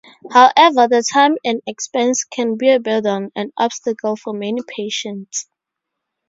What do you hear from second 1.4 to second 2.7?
and expense can